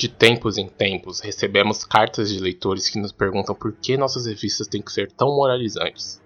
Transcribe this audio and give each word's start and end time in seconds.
De 0.00 0.08
tempos 0.08 0.56
em 0.56 0.66
tempos, 0.66 1.20
recebemos 1.20 1.84
cartas 1.84 2.32
de 2.32 2.40
leitores 2.40 2.88
que 2.88 2.98
nos 2.98 3.12
perguntam 3.12 3.54
por 3.54 3.70
que 3.70 3.98
nossas 3.98 4.24
revistas 4.24 4.66
têm 4.66 4.80
que 4.80 4.90
ser 4.90 5.12
tão 5.12 5.36
moralizantes. 5.36 6.22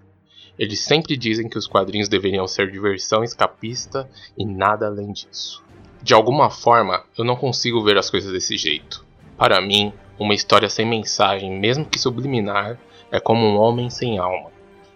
Eles 0.56 0.78
sempre 0.78 1.16
dizem 1.16 1.49
que 1.49 1.58
os 1.58 1.67
quadrinhos 1.67 2.08
deveriam 2.08 2.47
ser 2.47 2.71
diversão 2.71 3.25
escapista 3.25 4.08
e 4.39 4.45
nada 4.45 4.87
além 4.87 5.13
disso. 5.13 5.60
De 6.00 6.15
alguma 6.15 6.50
forma, 6.50 7.02
eu 7.18 7.25
não 7.25 7.34
consigo 7.34 7.83
ver 7.83 7.99
as 7.99 8.09
coisas 8.09 8.30
desse 8.30 8.57
jeito. 8.57 9.05
Para 9.37 9.60
mim, 9.60 9.93
uma 10.20 10.34
história 10.34 10.68
sem 10.68 10.86
mensagem, 10.86 11.59
mesmo 11.59 11.84
que 11.84 11.98
subliminar, 11.98 12.79
é 13.11 13.18
como 13.18 13.45
um 13.45 13.56
homem 13.56 13.91
sem 13.91 14.18
alma. 14.18 14.52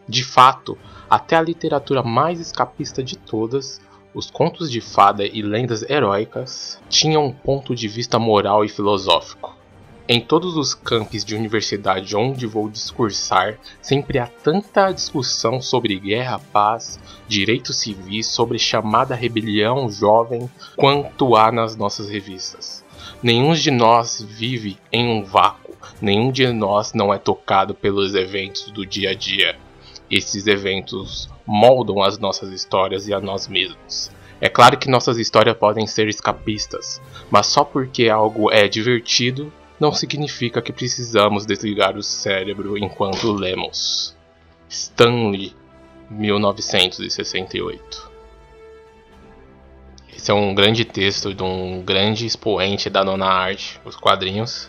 De 0.08 0.22
fato, 0.22 0.78
até 1.10 1.34
a 1.34 1.42
literatura 1.42 2.04
mais 2.04 2.38
escapista 2.38 3.02
de 3.02 3.18
todas 3.18 3.80
os 4.14 4.30
contos 4.30 4.70
de 4.70 4.80
fada 4.80 5.24
e 5.24 5.42
lendas 5.42 5.82
heróicas 5.88 6.80
tinham 6.88 7.26
um 7.26 7.32
ponto 7.32 7.74
de 7.74 7.86
vista 7.88 8.18
moral 8.18 8.64
e 8.64 8.68
filosófico. 8.68 9.56
Em 10.10 10.22
todos 10.22 10.56
os 10.56 10.72
campos 10.72 11.22
de 11.22 11.34
universidade 11.34 12.16
onde 12.16 12.46
vou 12.46 12.70
discursar, 12.70 13.58
sempre 13.82 14.18
há 14.18 14.26
tanta 14.26 14.90
discussão 14.90 15.60
sobre 15.60 15.98
guerra, 15.98 16.38
paz, 16.50 16.98
direitos 17.28 17.76
civis, 17.76 18.26
sobre 18.26 18.58
chamada 18.58 19.14
rebelião 19.14 19.90
jovem, 19.90 20.48
quanto 20.76 21.36
há 21.36 21.52
nas 21.52 21.76
nossas 21.76 22.08
revistas. 22.08 22.82
Nenhum 23.22 23.52
de 23.52 23.70
nós 23.70 24.24
vive 24.26 24.78
em 24.90 25.10
um 25.10 25.22
vácuo, 25.22 25.76
nenhum 26.00 26.32
de 26.32 26.50
nós 26.52 26.94
não 26.94 27.12
é 27.12 27.18
tocado 27.18 27.74
pelos 27.74 28.14
eventos 28.14 28.70
do 28.70 28.86
dia 28.86 29.10
a 29.10 29.14
dia. 29.14 29.58
Esses 30.10 30.46
eventos 30.46 31.28
moldam 31.46 32.02
as 32.02 32.18
nossas 32.18 32.50
histórias 32.50 33.08
e 33.08 33.14
a 33.14 33.20
nós 33.20 33.46
mesmos. 33.46 34.10
É 34.40 34.48
claro 34.48 34.78
que 34.78 34.88
nossas 34.88 35.18
histórias 35.18 35.56
podem 35.56 35.86
ser 35.86 36.08
escapistas, 36.08 37.00
mas 37.30 37.46
só 37.46 37.64
porque 37.64 38.08
algo 38.08 38.50
é 38.50 38.68
divertido 38.68 39.52
não 39.80 39.92
significa 39.92 40.60
que 40.60 40.72
precisamos 40.72 41.46
desligar 41.46 41.96
o 41.96 42.02
cérebro 42.02 42.76
enquanto 42.76 43.32
lemos. 43.32 44.16
Stanley, 44.68 45.54
1968. 46.10 48.10
Esse 50.14 50.30
é 50.30 50.34
um 50.34 50.54
grande 50.54 50.84
texto 50.84 51.32
de 51.32 51.42
um 51.42 51.82
grande 51.82 52.26
expoente 52.26 52.90
da 52.90 53.04
nona 53.04 53.26
arte, 53.26 53.80
os 53.84 53.94
quadrinhos, 53.94 54.68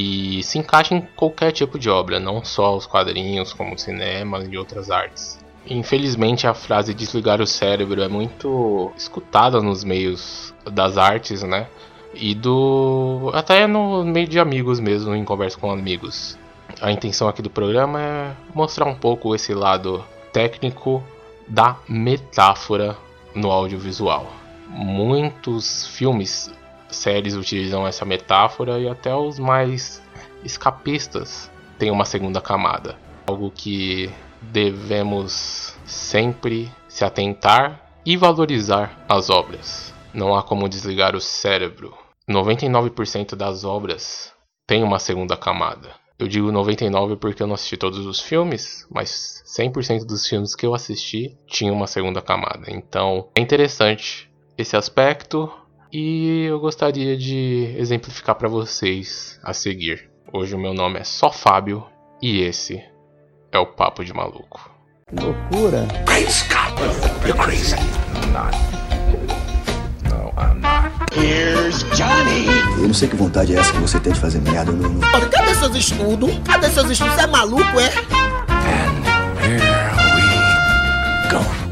e 0.00 0.44
se 0.44 0.60
encaixa 0.60 0.94
em 0.94 1.00
qualquer 1.16 1.50
tipo 1.50 1.76
de 1.76 1.90
obra, 1.90 2.20
não 2.20 2.44
só 2.44 2.76
os 2.76 2.86
quadrinhos, 2.86 3.52
como 3.52 3.74
o 3.74 3.78
cinema 3.78 4.38
e 4.48 4.56
outras 4.56 4.92
artes. 4.92 5.44
Infelizmente, 5.66 6.46
a 6.46 6.54
frase 6.54 6.94
desligar 6.94 7.40
o 7.40 7.46
cérebro 7.46 8.00
é 8.00 8.06
muito 8.06 8.92
escutada 8.96 9.60
nos 9.60 9.82
meios 9.82 10.54
das 10.70 10.96
artes, 10.96 11.42
né? 11.42 11.66
E 12.14 12.32
do. 12.32 13.32
até 13.34 13.66
no 13.66 14.04
meio 14.04 14.28
de 14.28 14.38
amigos 14.38 14.78
mesmo, 14.78 15.16
em 15.16 15.24
conversa 15.24 15.58
com 15.58 15.68
amigos. 15.68 16.38
A 16.80 16.92
intenção 16.92 17.26
aqui 17.26 17.42
do 17.42 17.50
programa 17.50 18.00
é 18.00 18.32
mostrar 18.54 18.86
um 18.86 18.94
pouco 18.94 19.34
esse 19.34 19.52
lado 19.52 20.04
técnico 20.32 21.02
da 21.48 21.76
metáfora 21.88 22.96
no 23.34 23.50
audiovisual. 23.50 24.30
Muitos 24.68 25.88
filmes, 25.88 26.52
séries 26.90 27.34
utilizam 27.34 27.86
essa 27.86 28.04
metáfora 28.04 28.78
e 28.78 28.88
até 28.88 29.14
os 29.14 29.38
mais 29.38 30.02
escapistas 30.44 31.50
têm 31.78 31.90
uma 31.90 32.04
segunda 32.04 32.40
camada. 32.40 32.96
Algo 33.26 33.50
que 33.50 34.10
devemos 34.40 35.76
sempre 35.84 36.70
se 36.88 37.04
atentar 37.04 37.80
e 38.04 38.16
valorizar 38.16 39.04
as 39.08 39.30
obras. 39.30 39.94
Não 40.14 40.34
há 40.34 40.42
como 40.42 40.68
desligar 40.68 41.14
o 41.14 41.20
cérebro. 41.20 41.94
99% 42.28 43.34
das 43.34 43.64
obras 43.64 44.32
tem 44.66 44.82
uma 44.82 44.98
segunda 44.98 45.36
camada. 45.36 45.90
Eu 46.18 46.26
digo 46.26 46.50
99 46.50 47.16
porque 47.16 47.42
eu 47.42 47.46
não 47.46 47.54
assisti 47.54 47.76
todos 47.76 48.04
os 48.04 48.20
filmes, 48.20 48.86
mas 48.90 49.42
100% 49.56 50.04
dos 50.04 50.26
filmes 50.26 50.54
que 50.54 50.66
eu 50.66 50.74
assisti 50.74 51.38
tinha 51.46 51.72
uma 51.72 51.86
segunda 51.86 52.20
camada. 52.20 52.64
Então 52.68 53.28
é 53.36 53.40
interessante 53.40 54.28
esse 54.56 54.76
aspecto 54.76 55.50
e 55.92 56.44
eu 56.48 56.60
gostaria 56.60 57.16
de 57.16 57.74
exemplificar 57.76 58.34
para 58.34 58.48
vocês 58.48 59.38
a 59.42 59.52
seguir. 59.52 60.10
Hoje 60.32 60.54
o 60.54 60.58
meu 60.58 60.74
nome 60.74 60.98
é 60.98 61.04
só 61.04 61.30
Fábio 61.32 61.86
e 62.20 62.40
esse 62.42 62.82
é 63.50 63.58
o 63.58 63.66
Papo 63.66 64.04
de 64.04 64.12
Maluco. 64.12 64.70
Que 65.08 65.24
loucura! 65.24 65.86
Great 66.04 66.30
Scott! 66.30 66.74
You're 67.26 67.38
crazy! 67.42 67.76
I'm 67.76 68.32
not. 68.32 68.54
No, 70.04 70.28
I'm 70.36 70.60
not. 70.60 70.92
Here's 71.14 71.82
Johnny! 71.96 72.46
Eu 72.76 72.88
não 72.88 72.94
sei 72.94 73.08
que 73.08 73.16
vontade 73.16 73.56
é 73.56 73.58
essa 73.58 73.72
que 73.72 73.78
você 73.78 73.98
tem 73.98 74.12
de 74.12 74.20
fazer 74.20 74.40
merda, 74.42 74.70
não. 74.70 74.90
não. 74.90 75.08
Olha, 75.14 75.26
cadê 75.28 75.54
seus 75.54 75.74
estudos? 75.74 76.38
Cadê 76.44 76.68
seus 76.68 76.90
estudos? 76.90 77.14
Você 77.14 77.22
é 77.22 77.26
maluco, 77.26 77.80
é? 77.80 77.88
And 78.50 79.00
here 79.40 79.62
we 80.14 80.28
go. 81.30 81.67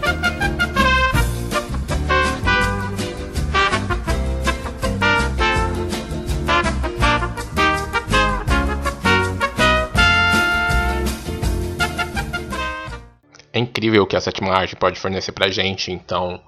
Incrível 13.76 14.06
que 14.06 14.16
a 14.16 14.20
sétima 14.20 14.54
arte 14.54 14.74
pode 14.74 14.98
fornecer 14.98 15.32
pra 15.32 15.50
gente, 15.50 15.92
então 15.92 16.40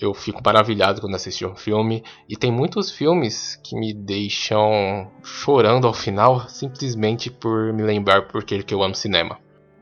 eu 0.00 0.14
fico 0.14 0.40
maravilhado 0.44 1.00
quando 1.00 1.16
assisto 1.16 1.46
um 1.46 1.56
filme. 1.56 2.04
E 2.28 2.36
tem 2.36 2.52
muitos 2.52 2.92
filmes 2.92 3.60
que 3.64 3.74
me 3.76 3.92
deixam 3.92 5.10
chorando 5.22 5.86
ao 5.86 5.92
final, 5.92 6.48
simplesmente 6.48 7.28
por 7.28 7.72
me 7.72 7.82
lembrar 7.82 8.28
porque 8.28 8.62
que 8.62 8.72
eu 8.72 8.82
amo 8.82 8.94
cinema. 8.94 9.38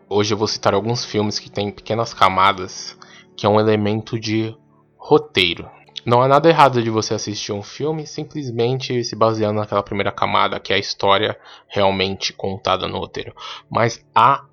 Hoje 0.09 0.33
eu 0.33 0.39
vou 0.39 0.49
citar 0.49 0.73
alguns 0.73 1.05
filmes 1.05 1.39
que 1.39 1.51
têm 1.51 1.71
pequenas 1.71 2.15
camadas, 2.15 2.99
que 3.37 3.45
é 3.45 3.49
um 3.49 3.61
elemento 3.61 4.19
de 4.19 4.57
roteiro. 4.97 5.69
Não 6.05 6.23
há 6.23 6.27
nada 6.27 6.49
errado 6.49 6.83
de 6.83 6.91
você 6.91 7.15
assistir 7.15 7.53
um 7.53 7.63
filme 7.63 8.07
simplesmente 8.07 9.05
se 9.05 9.15
baseando 9.15 9.61
naquela 9.61 9.83
primeira 9.83 10.11
camada, 10.11 10.59
que 10.59 10.73
é 10.73 10.77
a 10.77 10.79
história 10.79 11.39
realmente 11.69 12.33
contada 12.33 12.89
no 12.89 12.99
roteiro. 12.99 13.35
Mas 13.71 14.05
há 14.15 14.45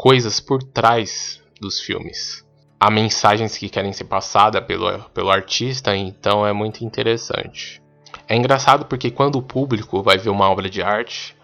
coisas 0.00 0.40
por 0.40 0.62
trás 0.62 1.42
dos 1.60 1.78
filmes. 1.78 2.42
Há 2.80 2.90
mensagens 2.90 3.58
que 3.58 3.68
querem 3.68 3.92
ser 3.92 4.04
passadas 4.04 4.64
pelo, 4.64 4.98
pelo 5.10 5.28
artista, 5.28 5.94
então 5.94 6.46
é 6.46 6.54
muito 6.54 6.82
interessante. 6.82 7.82
É 8.26 8.34
engraçado 8.34 8.86
porque 8.86 9.10
quando 9.10 9.36
o 9.36 9.42
público 9.42 10.02
vai 10.02 10.16
ver 10.16 10.30
uma 10.30 10.48
obra 10.48 10.70
de 10.70 10.80
arte, 10.80 11.36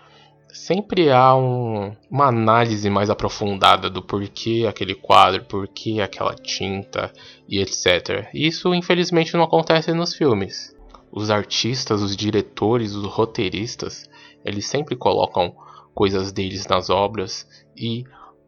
sempre 0.49 1.11
há 1.11 1.37
um, 1.37 1.95
uma 2.11 2.28
análise 2.28 2.89
mais 2.89 3.11
aprofundada 3.11 3.91
do 3.91 4.00
porquê 4.03 4.65
aquele 4.66 4.95
quadro, 4.95 5.45
porquê 5.45 6.00
aquela 6.00 6.34
tinta 6.34 7.12
e 7.47 7.61
etc. 7.61 8.31
Isso 8.33 8.75
infelizmente 8.75 9.34
não 9.34 9.45
acontece 9.45 9.93
nos 9.93 10.15
filmes. 10.15 10.75
Os 11.12 11.28
artistas, 11.28 12.00
os 12.00 12.16
diretores, 12.16 12.95
os 12.95 13.05
roteiristas, 13.05 14.09
eles 14.43 14.65
sempre 14.65 14.97
colocam 14.97 15.55
coisas 15.95 16.33
deles 16.33 16.66
nas 16.66 16.89
obras 16.89 17.47
e 17.77 18.06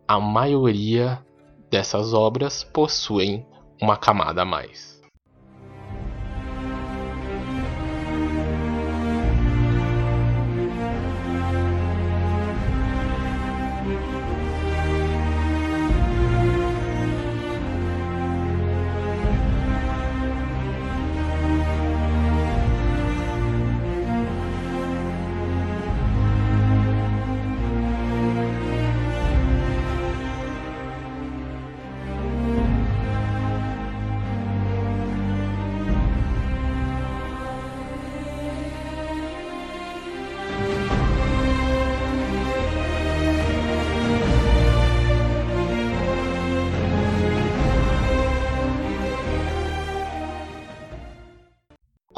a 0.09 0.19
maioria 0.19 1.23
dessas 1.71 2.15
obras 2.15 2.65
possuem 2.65 3.47
uma 3.81 3.95
camada 3.95 4.41
a 4.41 4.45
mais. 4.45 4.98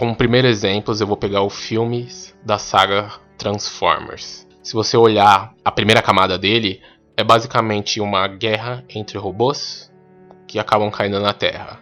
Como 0.00 0.16
primeiro 0.16 0.48
exemplo, 0.48 0.96
eu 0.98 1.06
vou 1.06 1.14
pegar 1.14 1.42
o 1.42 1.50
filme 1.50 2.08
da 2.42 2.56
saga 2.56 3.12
Transformers. 3.36 4.48
Se 4.62 4.72
você 4.72 4.96
olhar 4.96 5.52
a 5.62 5.70
primeira 5.70 6.00
camada 6.00 6.38
dele, 6.38 6.80
é 7.18 7.22
basicamente 7.22 8.00
uma 8.00 8.26
guerra 8.26 8.82
entre 8.88 9.18
robôs 9.18 9.92
que 10.48 10.58
acabam 10.58 10.90
caindo 10.90 11.20
na 11.20 11.34
Terra. 11.34 11.78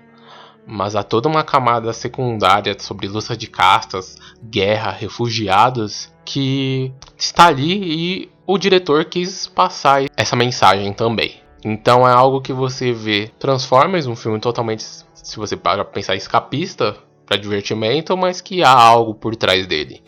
mas 0.66 0.96
há 0.96 1.04
toda 1.04 1.28
uma 1.28 1.44
camada 1.44 1.92
secundária 1.92 2.76
sobre 2.76 3.06
luta 3.06 3.36
de 3.36 3.46
castas, 3.46 4.16
guerra, 4.42 4.90
refugiados 4.90 6.12
que 6.24 6.92
está 7.16 7.46
ali 7.46 7.80
e 7.84 8.32
o 8.44 8.58
diretor 8.58 9.04
quis 9.04 9.46
passar 9.46 10.06
essa 10.16 10.34
mensagem 10.34 10.92
também. 10.92 11.40
Então 11.64 12.06
é 12.06 12.10
algo 12.10 12.40
que 12.40 12.52
você 12.52 12.92
vê 12.92 13.30
Transformers, 13.38 14.08
um 14.08 14.16
filme 14.16 14.40
totalmente, 14.40 14.82
se 14.82 15.36
você 15.36 15.56
para 15.56 15.84
pensar, 15.84 16.16
escapista 16.16 16.96
para 17.28 17.36
divertimento, 17.36 18.16
mas 18.16 18.40
que 18.40 18.62
há 18.62 18.72
algo 18.72 19.14
por 19.14 19.36
trás 19.36 19.66
dele. 19.66 20.02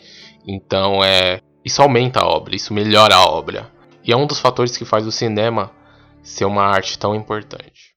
Então 0.45 1.03
é 1.03 1.39
isso 1.63 1.81
aumenta 1.81 2.21
a 2.21 2.27
obra, 2.27 2.55
isso 2.55 2.73
melhora 2.73 3.15
a 3.15 3.25
obra. 3.25 3.71
E 4.03 4.11
é 4.11 4.17
um 4.17 4.25
dos 4.25 4.39
fatores 4.39 4.75
que 4.75 4.83
faz 4.83 5.05
o 5.05 5.11
cinema 5.11 5.71
ser 6.23 6.45
uma 6.45 6.63
arte 6.63 6.97
tão 6.97 7.15
importante. 7.15 7.90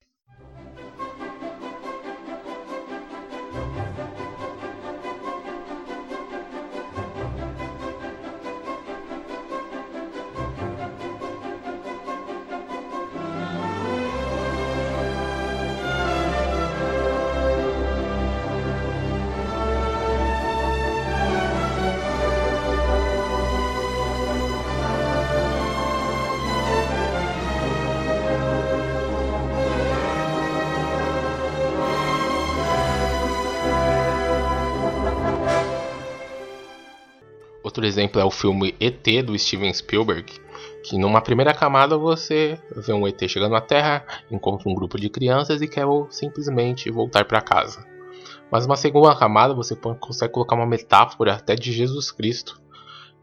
Outro 37.75 37.87
exemplo 37.87 38.21
é 38.21 38.25
o 38.25 38.31
filme 38.31 38.73
ET 38.79 39.05
do 39.27 39.37
Steven 39.37 39.75
Spielberg, 39.75 40.33
que 40.85 40.97
numa 40.97 41.21
primeira 41.21 41.53
camada 41.53 41.99
você 41.99 42.57
vê 42.77 42.93
um 42.93 43.05
ET 43.05 43.21
chegando 43.27 43.51
na 43.51 43.61
Terra, 43.61 44.07
encontra 44.31 44.71
um 44.71 44.75
grupo 44.77 44.97
de 44.97 45.11
crianças 45.11 45.61
e 45.61 45.67
quer 45.67 45.85
simplesmente 46.09 46.89
voltar 46.89 47.25
para 47.25 47.41
casa. 47.41 47.85
Mas 48.49 48.65
uma 48.65 48.77
segunda 48.77 49.13
camada 49.17 49.55
você 49.55 49.75
consegue 49.75 50.33
colocar 50.33 50.55
uma 50.55 50.65
metáfora 50.65 51.35
até 51.35 51.57
de 51.57 51.73
Jesus 51.73 52.13
Cristo, 52.13 52.63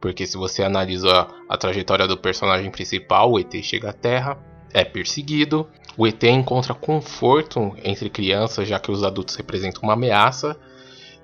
porque 0.01 0.27
se 0.27 0.35
você 0.35 0.61
analisa 0.61 1.29
a 1.47 1.55
trajetória 1.55 2.05
do 2.05 2.17
personagem 2.17 2.69
principal, 2.69 3.31
o 3.31 3.39
ET 3.39 3.53
chega 3.63 3.91
à 3.91 3.93
Terra, 3.93 4.37
é 4.73 4.83
perseguido, 4.83 5.65
o 5.97 6.05
ET 6.05 6.21
encontra 6.23 6.73
conforto 6.73 7.73
entre 7.85 8.09
crianças, 8.09 8.67
já 8.67 8.77
que 8.81 8.91
os 8.91 9.01
adultos 9.01 9.33
representam 9.35 9.83
uma 9.83 9.93
ameaça, 9.93 10.59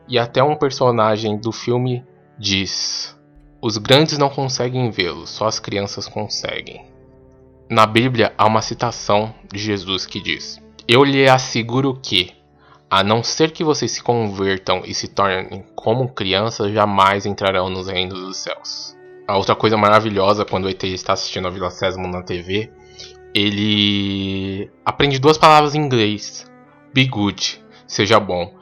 e 0.08 0.18
até 0.18 0.42
um 0.42 0.56
personagem 0.56 1.38
do 1.38 1.52
filme 1.52 2.06
diz: 2.40 3.17
os 3.62 3.78
grandes 3.78 4.18
não 4.18 4.30
conseguem 4.30 4.92
vê-lo, 4.92 5.26
só 5.26 5.48
as 5.48 5.60
crianças 5.60 6.08
conseguem. 6.08 6.86
Na 7.70 7.86
Bíblia 7.86 8.34
há 8.38 8.46
uma 8.46 8.62
citação 8.62 9.34
de 9.52 9.60
Jesus 9.60 10.06
que 10.06 10.22
diz: 10.22 10.62
Eu 10.88 11.04
lhe 11.04 11.28
asseguro 11.28 12.00
que, 12.02 12.34
a 12.90 13.04
não 13.04 13.24
ser 13.24 13.52
que 13.52 13.64
vocês 13.64 13.92
se 13.92 14.02
convertam 14.02 14.84
e 14.86 14.94
se 14.94 15.08
tornem 15.08 15.64
como 15.76 16.14
crianças, 16.14 16.72
jamais 16.72 17.26
entrarão 17.26 17.70
nos 17.70 17.88
reinos 17.88 18.20
dos 18.20 18.38
céus. 18.38 18.96
A 19.28 19.36
outra 19.36 19.56
coisa 19.56 19.76
maravilhosa 19.76 20.46
quando 20.46 20.66
o 20.66 20.70
ET 20.70 20.82
está 20.84 21.14
assistindo 21.14 21.48
a 21.48 21.52
Vila 21.52 21.70
Sésamo 21.70 22.08
na 22.08 22.22
TV, 22.22 22.72
ele 23.34 24.72
aprende 24.86 25.20
duas 25.20 25.38
palavras 25.38 25.76
em 25.76 25.82
inglês: 25.82 26.50
be 26.94 27.06
good, 27.06 27.62
seja 27.88 28.20
bom. 28.20 28.54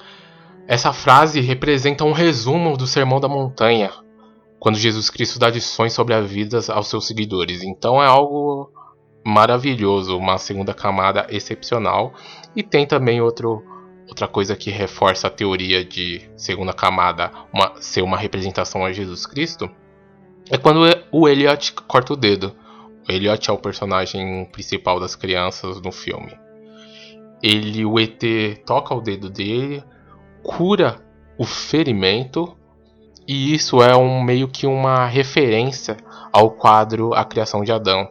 Essa 0.67 0.91
frase 0.91 1.41
representa 1.41 2.03
um 2.03 2.11
resumo 2.11 2.75
do 2.75 2.87
Sermão 2.87 3.19
da 3.19 3.27
Montanha, 3.27 3.91
quando 4.65 4.79
Jesus 4.79 5.11
Cristo 5.11 5.37
dá 5.37 5.47
lições 5.47 5.93
sobre 5.93 6.15
a 6.15 6.21
vida 6.21 6.57
aos 6.69 6.87
seus 6.87 7.05
seguidores. 7.05 7.61
Então 7.61 8.01
é 8.01 8.07
algo 8.07 8.71
maravilhoso, 9.23 10.17
uma 10.17 10.39
segunda 10.39 10.73
camada 10.73 11.27
excepcional. 11.29 12.15
E 12.55 12.63
tem 12.63 12.87
também 12.87 13.21
outro, 13.21 13.63
outra 14.07 14.27
coisa 14.27 14.55
que 14.55 14.71
reforça 14.71 15.27
a 15.27 15.29
teoria 15.29 15.85
de 15.85 16.27
segunda 16.35 16.73
camada 16.73 17.31
uma, 17.53 17.79
ser 17.79 18.01
uma 18.01 18.17
representação 18.17 18.83
a 18.83 18.91
Jesus 18.91 19.27
Cristo. 19.27 19.69
É 20.49 20.57
quando 20.57 20.81
o 21.11 21.29
Elliot 21.29 21.73
corta 21.87 22.13
o 22.13 22.17
dedo. 22.17 22.51
O 23.07 23.11
Elliot 23.11 23.47
é 23.47 23.53
o 23.53 23.59
personagem 23.59 24.45
principal 24.51 24.99
das 24.99 25.15
crianças 25.15 25.79
no 25.79 25.91
filme. 25.91 26.35
Ele, 27.43 27.85
o 27.85 27.99
ET 27.99 28.19
toca 28.65 28.95
o 28.95 29.01
dedo 29.01 29.29
dele, 29.29 29.83
cura 30.41 31.05
o 31.37 31.45
ferimento 31.45 32.57
e 33.27 33.53
isso 33.53 33.81
é 33.81 33.95
um 33.95 34.21
meio 34.21 34.47
que 34.47 34.67
uma 34.67 35.05
referência 35.05 35.97
ao 36.31 36.51
quadro 36.51 37.13
A 37.13 37.25
Criação 37.25 37.63
de 37.63 37.71
Adão, 37.71 38.09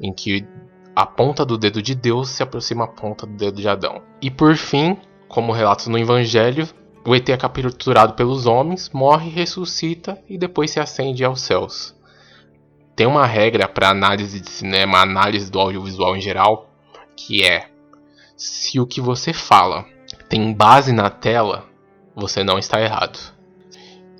em 0.00 0.12
que 0.12 0.46
a 0.96 1.06
ponta 1.06 1.44
do 1.44 1.56
dedo 1.56 1.80
de 1.80 1.94
Deus 1.94 2.28
se 2.30 2.42
aproxima 2.42 2.84
à 2.84 2.88
ponta 2.88 3.24
do 3.24 3.34
dedo 3.34 3.60
de 3.60 3.68
Adão. 3.68 4.02
E 4.20 4.30
por 4.30 4.56
fim, 4.56 4.96
como 5.28 5.52
relata 5.52 5.88
no 5.88 5.98
Evangelho, 5.98 6.68
o 7.06 7.14
ET 7.14 7.28
é 7.28 7.36
capturado 7.36 8.14
pelos 8.14 8.46
homens, 8.46 8.90
morre, 8.90 9.30
ressuscita 9.30 10.20
e 10.28 10.36
depois 10.36 10.72
se 10.72 10.80
acende 10.80 11.24
aos 11.24 11.40
céus. 11.40 11.94
Tem 12.96 13.06
uma 13.06 13.24
regra 13.26 13.68
para 13.68 13.90
análise 13.90 14.40
de 14.40 14.50
cinema, 14.50 15.00
análise 15.00 15.50
do 15.50 15.60
audiovisual 15.60 16.16
em 16.16 16.20
geral, 16.20 16.68
que 17.16 17.44
é: 17.44 17.70
se 18.36 18.80
o 18.80 18.86
que 18.86 19.00
você 19.00 19.32
fala 19.32 19.86
tem 20.28 20.52
base 20.52 20.92
na 20.92 21.08
tela, 21.08 21.64
você 22.14 22.42
não 22.42 22.58
está 22.58 22.80
errado. 22.80 23.37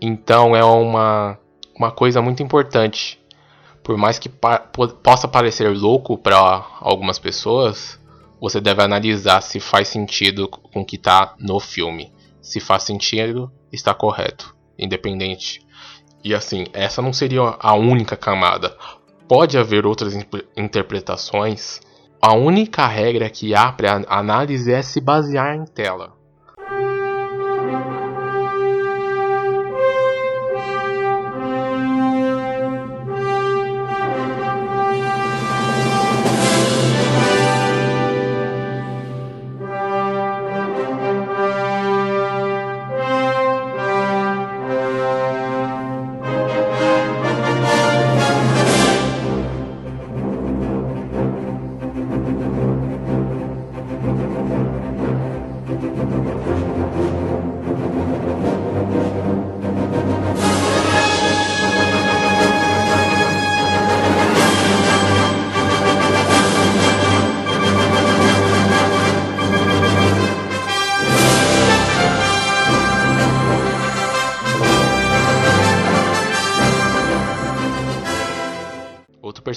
Então 0.00 0.54
é 0.54 0.64
uma, 0.64 1.38
uma 1.76 1.90
coisa 1.90 2.20
muito 2.22 2.42
importante. 2.42 3.18
Por 3.82 3.96
mais 3.96 4.18
que 4.18 4.28
pa 4.28 4.58
possa 5.02 5.26
parecer 5.26 5.74
louco 5.74 6.18
para 6.18 6.36
algumas 6.80 7.18
pessoas, 7.18 7.98
você 8.40 8.60
deve 8.60 8.82
analisar 8.82 9.40
se 9.40 9.58
faz 9.58 9.88
sentido 9.88 10.48
com 10.48 10.80
o 10.80 10.84
que 10.84 10.96
está 10.96 11.34
no 11.38 11.58
filme. 11.58 12.12
Se 12.40 12.60
faz 12.60 12.82
sentido, 12.82 13.50
está 13.72 13.94
correto, 13.94 14.54
independente. 14.78 15.60
E 16.22 16.34
assim, 16.34 16.66
essa 16.72 17.00
não 17.00 17.12
seria 17.12 17.56
a 17.58 17.74
única 17.74 18.16
camada. 18.16 18.76
Pode 19.28 19.58
haver 19.58 19.86
outras 19.86 20.14
interpretações. 20.56 21.80
A 22.20 22.34
única 22.34 22.86
regra 22.86 23.30
que 23.30 23.54
há 23.54 23.70
para 23.70 24.02
análise 24.08 24.72
é 24.72 24.82
se 24.82 25.00
basear 25.00 25.54
em 25.54 25.64
tela. 25.64 26.17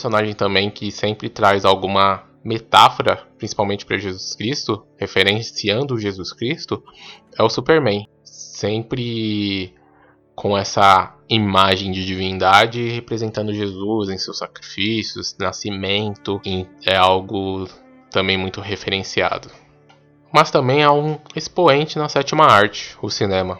Personagem 0.01 0.34
também 0.34 0.72
que 0.72 0.91
sempre 0.91 1.29
traz 1.29 1.63
alguma 1.63 2.24
metáfora, 2.43 3.24
principalmente 3.38 3.86
para 3.86 4.00
Jesus 4.00 4.36
Cristo, 4.36 4.84
referenciando 4.98 6.00
Jesus 6.00 6.34
Cristo, 6.34 6.84
é 7.38 7.43
o 7.43 7.50
Superman. 7.50 8.08
Sempre 8.24 9.75
com 10.34 10.58
essa 10.58 11.15
imagem 11.29 11.91
de 11.91 12.03
divindade 12.03 12.89
representando 12.89 13.53
Jesus 13.53 14.10
em 14.10 14.17
seus 14.17 14.39
sacrifícios, 14.39 15.36
nascimento, 15.39 16.41
é 16.84 16.96
algo 16.96 17.67
também 18.10 18.38
muito 18.38 18.60
referenciado. 18.60 19.50
Mas 20.34 20.50
também 20.50 20.84
há 20.84 20.91
um 20.91 21.20
expoente 21.36 22.00
na 22.00 22.10
sétima 22.10 22.46
arte, 22.46 22.98
o 23.03 23.10
cinema, 23.10 23.60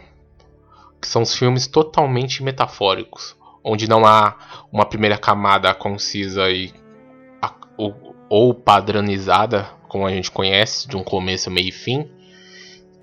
que 1.00 1.08
são 1.08 1.22
os 1.22 1.36
filmes 1.36 1.68
totalmente 1.68 2.42
metafóricos, 2.42 3.36
onde 3.64 3.88
não 3.88 4.06
há 4.06 4.36
uma 4.72 4.86
primeira 4.86 5.18
camada 5.18 5.74
concisa 5.74 6.50
e 6.50 6.74
ou, 7.78 8.16
ou 8.30 8.54
padronizada, 8.54 9.70
como 9.88 10.06
a 10.06 10.12
gente 10.12 10.30
conhece, 10.30 10.88
de 10.88 10.96
um 10.96 11.04
começo, 11.04 11.50
meio 11.50 11.70
e 11.70 11.72
fim, 11.72 12.08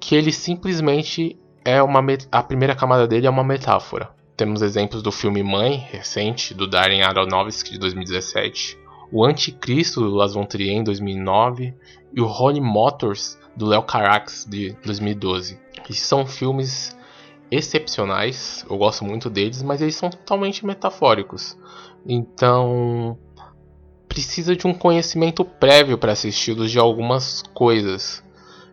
que 0.00 0.14
ele 0.14 0.30
simplesmente 0.30 1.36
é 1.64 1.82
uma 1.82 2.04
a 2.30 2.42
primeira 2.42 2.74
camada 2.74 3.06
dele 3.06 3.26
é 3.26 3.30
uma 3.30 3.44
metáfora. 3.44 4.10
Temos 4.36 4.62
exemplos 4.62 5.02
do 5.02 5.10
filme 5.10 5.42
Mãe, 5.42 5.76
recente, 5.90 6.54
do 6.54 6.68
Darren 6.68 7.02
Aronofsky 7.02 7.72
de 7.72 7.78
2017, 7.78 8.78
o 9.10 9.24
Anticristo 9.24 10.00
do 10.00 10.14
Las 10.14 10.34
von 10.34 10.44
Trier 10.44 10.76
em 10.76 10.84
2009 10.84 11.74
e 12.14 12.20
o 12.20 12.26
Holy 12.26 12.60
Motors 12.60 13.36
do 13.56 13.66
Léo 13.66 13.82
Carax 13.82 14.46
de 14.48 14.76
2012. 14.84 15.58
E 15.90 15.94
são 15.94 16.24
filmes 16.24 16.96
excepcionais, 17.50 18.64
eu 18.68 18.76
gosto 18.76 19.04
muito 19.04 19.30
deles, 19.30 19.62
mas 19.62 19.80
eles 19.80 19.96
são 19.96 20.10
totalmente 20.10 20.64
metafóricos. 20.66 21.56
Então, 22.06 23.18
precisa 24.08 24.56
de 24.56 24.66
um 24.66 24.74
conhecimento 24.74 25.44
prévio 25.44 25.98
para 25.98 26.12
assisti-los 26.12 26.70
de 26.70 26.78
algumas 26.78 27.42
coisas. 27.54 28.24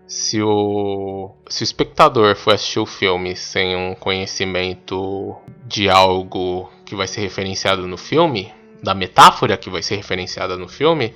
Se 0.08 0.42
o, 0.42 1.32
se 1.50 1.64
o 1.64 1.66
espectador 1.66 2.36
for 2.36 2.54
assistir 2.54 2.80
o 2.80 2.86
filme 2.86 3.36
sem 3.36 3.76
um 3.76 3.96
conhecimento 3.96 5.36
de 5.66 5.90
algo 5.90 6.70
que 6.86 6.96
vai 6.96 7.08
ser 7.08 7.22
referenciado 7.22 7.88
no 7.88 7.98
filme, 7.98 8.54
da 8.84 8.94
metáfora 8.94 9.58
que 9.58 9.70
vai 9.70 9.82
ser 9.82 9.96
referenciada 9.96 10.56
no 10.56 10.68
filme, 10.68 11.14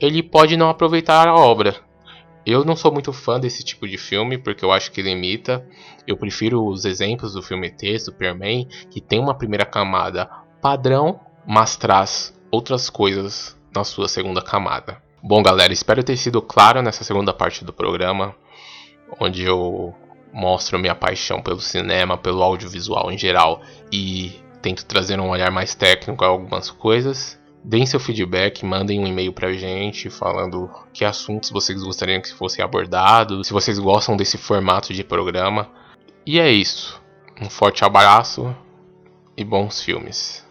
ele 0.00 0.22
pode 0.22 0.56
não 0.56 0.68
aproveitar 0.68 1.28
a 1.28 1.34
obra. 1.34 1.87
Eu 2.50 2.64
não 2.64 2.74
sou 2.74 2.90
muito 2.90 3.12
fã 3.12 3.38
desse 3.38 3.62
tipo 3.62 3.86
de 3.86 3.98
filme 3.98 4.38
porque 4.38 4.64
eu 4.64 4.72
acho 4.72 4.90
que 4.90 5.02
limita. 5.02 5.68
Eu 6.06 6.16
prefiro 6.16 6.66
os 6.66 6.86
exemplos 6.86 7.34
do 7.34 7.42
filme 7.42 7.68
T, 7.70 7.98
Superman, 7.98 8.66
que 8.90 9.02
tem 9.02 9.20
uma 9.20 9.36
primeira 9.36 9.66
camada 9.66 10.24
padrão, 10.62 11.20
mas 11.46 11.76
traz 11.76 12.34
outras 12.50 12.88
coisas 12.88 13.54
na 13.76 13.84
sua 13.84 14.08
segunda 14.08 14.40
camada. 14.40 14.96
Bom, 15.22 15.42
galera, 15.42 15.74
espero 15.74 16.02
ter 16.02 16.16
sido 16.16 16.40
claro 16.40 16.80
nessa 16.80 17.04
segunda 17.04 17.34
parte 17.34 17.66
do 17.66 17.72
programa, 17.72 18.34
onde 19.20 19.44
eu 19.44 19.94
mostro 20.32 20.78
minha 20.78 20.94
paixão 20.94 21.42
pelo 21.42 21.60
cinema, 21.60 22.16
pelo 22.16 22.42
audiovisual 22.42 23.12
em 23.12 23.18
geral 23.18 23.60
e 23.92 24.40
tento 24.62 24.86
trazer 24.86 25.20
um 25.20 25.28
olhar 25.28 25.50
mais 25.50 25.74
técnico 25.74 26.24
a 26.24 26.28
algumas 26.28 26.70
coisas. 26.70 27.38
Deem 27.64 27.84
seu 27.84 28.00
feedback, 28.00 28.64
mandem 28.64 29.00
um 29.00 29.06
e-mail 29.06 29.32
pra 29.32 29.52
gente 29.52 30.08
falando 30.08 30.70
que 30.92 31.04
assuntos 31.04 31.50
vocês 31.50 31.82
gostariam 31.82 32.22
que 32.22 32.32
fossem 32.32 32.64
abordados, 32.64 33.46
se 33.46 33.52
vocês 33.52 33.78
gostam 33.78 34.16
desse 34.16 34.38
formato 34.38 34.94
de 34.94 35.04
programa. 35.04 35.70
E 36.24 36.38
é 36.38 36.50
isso. 36.50 37.00
Um 37.40 37.50
forte 37.50 37.84
abraço 37.84 38.54
e 39.36 39.44
bons 39.44 39.82
filmes. 39.82 40.47